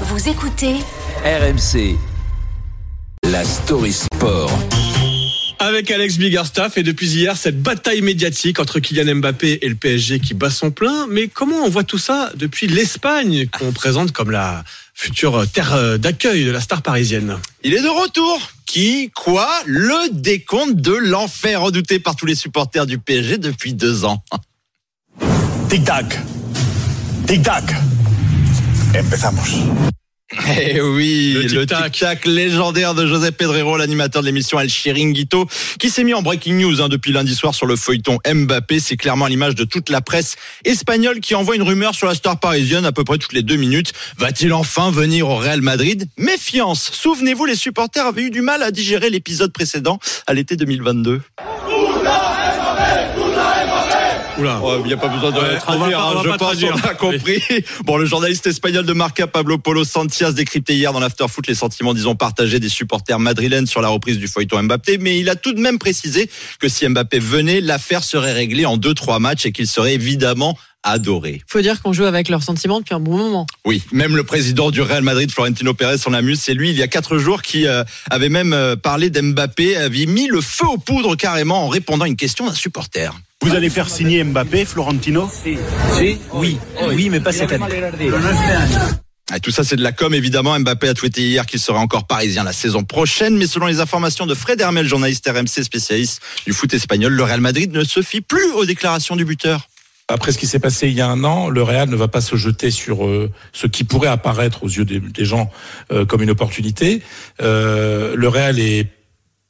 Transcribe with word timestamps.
Vous 0.00 0.28
écoutez 0.28 0.74
RMC, 1.24 1.96
la 3.22 3.44
story 3.44 3.92
sport. 3.92 4.50
Avec 5.60 5.88
Alex 5.90 6.18
Biggerstaff 6.18 6.76
et 6.78 6.82
depuis 6.82 7.06
hier 7.08 7.36
cette 7.36 7.62
bataille 7.62 8.02
médiatique 8.02 8.58
entre 8.58 8.80
Kylian 8.80 9.14
Mbappé 9.14 9.60
et 9.62 9.68
le 9.68 9.76
PSG 9.76 10.18
qui 10.18 10.34
bat 10.34 10.50
son 10.50 10.72
plein. 10.72 11.06
Mais 11.06 11.28
comment 11.28 11.58
on 11.64 11.68
voit 11.68 11.84
tout 11.84 11.98
ça 11.98 12.32
depuis 12.34 12.66
l'Espagne 12.66 13.46
qu'on 13.46 13.70
présente 13.72 14.10
comme 14.10 14.32
la 14.32 14.64
future 14.94 15.46
terre 15.48 15.98
d'accueil 15.98 16.44
de 16.44 16.50
la 16.50 16.60
star 16.60 16.82
parisienne? 16.82 17.38
Il 17.62 17.72
est 17.72 17.82
de 17.82 17.88
retour. 17.88 18.50
Qui 18.66 19.12
Quoi 19.14 19.48
Le 19.64 20.10
décompte 20.12 20.74
de 20.76 20.92
l'enfer 20.92 21.60
redouté 21.60 22.00
par 22.00 22.16
tous 22.16 22.26
les 22.26 22.34
supporters 22.34 22.86
du 22.86 22.98
PSG 22.98 23.38
depuis 23.38 23.74
deux 23.74 24.04
ans. 24.04 24.24
Tic-tac. 25.68 26.18
Tic-tac. 27.28 27.64
Empezamos. 28.96 29.64
Eh 30.58 30.80
oui, 30.80 31.32
Le 31.34 31.42
le 31.42 31.66
tic-tac. 31.66 32.24
légendaire 32.24 32.94
de 32.94 33.06
José 33.06 33.30
Pedrero, 33.30 33.76
l'animateur 33.76 34.20
de 34.22 34.26
l'émission 34.26 34.58
El 34.58 34.68
Chiringuito, 34.68 35.46
qui 35.78 35.90
s'est 35.90 36.02
mis 36.02 36.14
en 36.14 36.22
breaking 36.22 36.54
news 36.58 36.80
hein, 36.82 36.88
depuis 36.88 37.12
lundi 37.12 37.34
soir 37.34 37.54
sur 37.54 37.66
le 37.66 37.76
feuilleton 37.76 38.18
Mbappé. 38.26 38.80
C'est 38.80 38.96
clairement 38.96 39.26
à 39.26 39.28
l'image 39.28 39.54
de 39.54 39.64
toute 39.64 39.90
la 39.90 40.00
presse 40.00 40.36
espagnole 40.64 41.20
qui 41.20 41.34
envoie 41.34 41.54
une 41.56 41.62
rumeur 41.62 41.94
sur 41.94 42.06
la 42.06 42.14
star 42.14 42.40
parisienne 42.40 42.84
à 42.84 42.92
peu 42.92 43.04
près 43.04 43.18
toutes 43.18 43.32
les 43.32 43.42
deux 43.42 43.56
minutes. 43.56 43.92
Va-t-il 44.18 44.52
enfin 44.52 44.90
venir 44.90 45.28
au 45.28 45.36
Real 45.36 45.60
Madrid? 45.60 46.06
Méfiance. 46.18 46.90
Souvenez-vous, 46.92 47.44
les 47.44 47.56
supporters 47.56 48.06
avaient 48.06 48.22
eu 48.22 48.30
du 48.30 48.40
mal 48.40 48.62
à 48.62 48.70
digérer 48.70 49.10
l'épisode 49.10 49.52
précédent 49.52 49.98
à 50.26 50.34
l'été 50.34 50.56
2022. 50.56 51.20
Oula. 54.38 54.60
Oh, 54.62 54.78
Il 54.84 54.86
n'y 54.88 54.92
a 54.92 54.96
pas 54.96 55.08
besoin 55.08 55.30
de 55.30 55.38
Ouais, 55.38 55.56
traduire, 55.58 55.98
pas- 55.98 56.10
hein, 56.10 56.14
va 56.14 56.22
je 56.24 56.28
pense 56.30 56.38
traduire. 56.38 56.76
on 56.82 56.88
a 56.88 56.94
compris. 56.94 57.40
Bon, 57.84 57.96
le 57.96 58.04
journaliste 58.06 58.46
espagnol 58.46 58.84
de 58.84 58.92
Marca, 58.92 59.26
Pablo 59.26 59.58
Polo 59.58 59.84
Santias, 59.84 60.32
décryptait 60.32 60.74
hier 60.74 60.92
dans 60.92 61.00
l'afterfoot 61.00 61.46
les 61.46 61.54
sentiments, 61.54 61.94
disons, 61.94 62.16
partagés 62.16 62.58
des 62.60 62.68
supporters 62.68 63.18
madrilènes 63.18 63.66
sur 63.66 63.80
la 63.80 63.88
reprise 63.88 64.18
du 64.18 64.26
feuilleton 64.28 64.62
Mbappé, 64.62 64.98
mais 64.98 65.18
il 65.18 65.28
a 65.30 65.36
tout 65.36 65.52
de 65.52 65.60
même 65.60 65.78
précisé 65.78 66.28
que 66.58 66.68
si 66.68 66.88
Mbappé 66.88 67.18
venait, 67.18 67.60
l'affaire 67.60 68.02
serait 68.02 68.32
réglée 68.32 68.66
en 68.66 68.76
deux, 68.76 68.94
trois 68.94 69.18
matchs 69.18 69.46
et 69.46 69.52
qu'il 69.52 69.66
serait 69.68 69.94
évidemment 69.94 70.58
adoré. 70.86 71.40
faut 71.48 71.62
dire 71.62 71.80
qu'on 71.80 71.94
joue 71.94 72.04
avec 72.04 72.28
leurs 72.28 72.42
sentiments 72.42 72.78
depuis 72.80 72.92
un 72.94 73.00
bon 73.00 73.16
moment. 73.16 73.46
Oui, 73.64 73.82
même 73.90 74.16
le 74.16 74.22
président 74.24 74.70
du 74.70 74.82
Real 74.82 75.02
Madrid, 75.02 75.30
Florentino 75.30 75.72
Pérez, 75.72 75.96
s'en 75.96 76.12
amuse. 76.12 76.40
C'est 76.42 76.52
lui, 76.52 76.68
il 76.70 76.76
y 76.76 76.82
a 76.82 76.88
quatre 76.88 77.16
jours, 77.16 77.40
qui 77.40 77.66
euh, 77.66 77.84
avait 78.10 78.28
même 78.28 78.52
euh, 78.52 78.76
parlé 78.76 79.08
d'Mbappé, 79.08 79.76
avait 79.78 80.04
mis 80.04 80.26
le 80.26 80.42
feu 80.42 80.66
aux 80.66 80.76
poudres 80.76 81.16
carrément 81.16 81.64
en 81.64 81.68
répondant 81.68 82.04
à 82.04 82.08
une 82.08 82.16
question 82.16 82.46
d'un 82.46 82.52
supporter. 82.54 83.14
Vous 83.44 83.54
allez 83.54 83.68
faire 83.68 83.90
signer 83.90 84.24
Mbappé, 84.24 84.64
Florentino 84.64 85.30
Oui, 86.32 86.58
oui, 86.88 87.10
mais 87.10 87.20
pas 87.20 87.30
cette 87.30 87.52
année. 87.52 87.66
Ah, 89.30 89.38
tout 89.38 89.50
ça, 89.50 89.64
c'est 89.64 89.76
de 89.76 89.82
la 89.82 89.92
com, 89.92 90.14
évidemment. 90.14 90.58
Mbappé 90.58 90.88
a 90.88 90.94
tweeté 90.94 91.20
hier 91.20 91.44
qu'il 91.44 91.60
serait 91.60 91.78
encore 91.78 92.06
parisien 92.06 92.42
la 92.42 92.54
saison 92.54 92.84
prochaine. 92.84 93.36
Mais 93.36 93.46
selon 93.46 93.66
les 93.66 93.80
informations 93.80 94.24
de 94.24 94.34
Fred 94.34 94.62
Hermel, 94.62 94.86
journaliste 94.86 95.28
RMC 95.28 95.62
spécialiste 95.62 96.22
du 96.46 96.54
foot 96.54 96.72
espagnol, 96.72 97.12
le 97.12 97.22
Real 97.22 97.42
Madrid 97.42 97.70
ne 97.70 97.84
se 97.84 98.00
fie 98.00 98.22
plus 98.22 98.50
aux 98.52 98.64
déclarations 98.64 99.14
du 99.14 99.26
buteur. 99.26 99.68
Après 100.08 100.32
ce 100.32 100.38
qui 100.38 100.46
s'est 100.46 100.58
passé 100.58 100.88
il 100.88 100.94
y 100.94 101.02
a 101.02 101.08
un 101.08 101.22
an, 101.24 101.50
le 101.50 101.62
Real 101.62 101.90
ne 101.90 101.96
va 101.96 102.08
pas 102.08 102.22
se 102.22 102.36
jeter 102.36 102.70
sur 102.70 103.06
euh, 103.06 103.30
ce 103.52 103.66
qui 103.66 103.84
pourrait 103.84 104.08
apparaître 104.08 104.62
aux 104.62 104.68
yeux 104.68 104.84
des, 104.84 105.00
des 105.00 105.24
gens 105.24 105.50
euh, 105.92 106.06
comme 106.06 106.22
une 106.22 106.30
opportunité. 106.30 107.02
Euh, 107.42 108.14
le 108.16 108.28
Real 108.28 108.58
est 108.58 108.88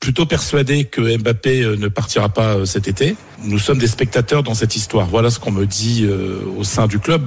plutôt 0.05 0.27
persuadé 0.27 0.85
que 0.85 1.17
Mbappé 1.17 1.63
euh, 1.63 1.77
ne 1.77 1.89
partira 1.89 2.29
pas 2.29 2.57
euh, 2.57 2.65
cet 2.67 2.89
été. 2.89 3.17
Nous 3.43 3.59
sommes 3.59 3.79
des 3.79 3.87
spectateurs 3.87 4.43
dans 4.43 4.53
cette 4.53 4.77
histoire. 4.77 5.07
Voilà 5.07 5.31
ce 5.31 5.39
qu'on 5.39 5.51
me 5.51 5.65
dit 5.65 6.05
euh, 6.05 6.43
au 6.59 6.63
sein 6.63 6.87
du 6.87 6.99
club. 6.99 7.23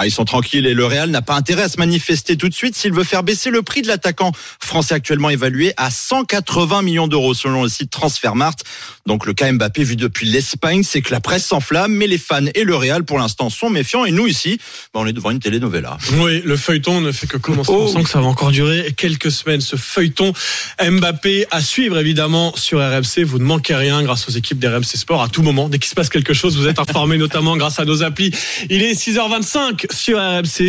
Ah, 0.00 0.06
ils 0.06 0.12
sont 0.12 0.24
tranquilles 0.24 0.64
et 0.64 0.74
le 0.74 0.86
Real 0.86 1.10
n'a 1.10 1.22
pas 1.22 1.34
intérêt 1.34 1.62
à 1.62 1.68
se 1.68 1.76
manifester 1.76 2.36
tout 2.36 2.48
de 2.48 2.54
suite 2.54 2.76
s'il 2.76 2.92
veut 2.92 3.02
faire 3.02 3.24
baisser 3.24 3.50
le 3.50 3.62
prix 3.62 3.82
de 3.82 3.88
l'attaquant 3.88 4.30
français 4.60 4.94
actuellement 4.94 5.28
évalué 5.28 5.72
à 5.76 5.90
180 5.90 6.82
millions 6.82 7.08
d'euros 7.08 7.34
selon 7.34 7.64
le 7.64 7.68
site 7.68 7.90
Transfermarkt. 7.90 8.62
Donc 9.06 9.26
le 9.26 9.32
cas 9.32 9.50
Mbappé 9.50 9.82
vu 9.82 9.96
depuis 9.96 10.28
l'Espagne, 10.28 10.84
c'est 10.84 11.02
que 11.02 11.10
la 11.10 11.18
presse 11.18 11.46
s'enflamme, 11.46 11.92
mais 11.92 12.06
les 12.06 12.18
fans 12.18 12.46
et 12.54 12.62
le 12.62 12.76
Real 12.76 13.02
pour 13.02 13.18
l'instant 13.18 13.50
sont 13.50 13.70
méfiants 13.70 14.04
et 14.04 14.12
nous 14.12 14.28
ici, 14.28 14.60
bah, 14.94 15.00
on 15.00 15.06
est 15.08 15.12
devant 15.12 15.32
une 15.32 15.40
telenovela. 15.40 15.98
Oui, 16.18 16.42
le 16.44 16.56
feuilleton 16.56 17.00
ne 17.00 17.10
fait 17.10 17.26
que 17.26 17.36
commencer. 17.36 17.72
Oh. 17.74 17.88
On 17.88 17.92
sent 17.92 18.04
que 18.04 18.10
ça 18.10 18.20
va 18.20 18.26
encore 18.26 18.52
durer 18.52 18.94
quelques 18.96 19.32
semaines. 19.32 19.60
Ce 19.60 19.74
feuilleton 19.74 20.32
Mbappé 20.80 21.46
à 21.50 21.60
suivre 21.60 21.98
évidemment 21.98 22.54
sur 22.54 22.78
RMC. 22.78 23.24
Vous 23.24 23.40
ne 23.40 23.44
manquez 23.44 23.74
rien 23.74 24.00
grâce 24.04 24.28
aux 24.28 24.32
équipes 24.32 24.60
d'RMC 24.60 24.84
Sport 24.94 25.24
à 25.24 25.28
tout 25.28 25.42
moment. 25.42 25.68
Dès 25.68 25.80
qu'il 25.80 25.90
se 25.90 25.96
passe 25.96 26.08
quelque 26.08 26.34
chose, 26.34 26.56
vous 26.56 26.68
êtes 26.68 26.78
informés 26.78 27.18
notamment 27.18 27.56
grâce 27.56 27.80
à 27.80 27.84
nos 27.84 28.04
applis. 28.04 28.30
Il 28.70 28.84
est 28.84 28.92
6h25 28.92 29.87
sur 29.92 30.18
RMC. 30.18 30.62